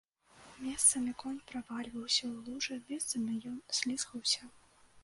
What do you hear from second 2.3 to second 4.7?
ў лужы, месцамі ён слізгаўся.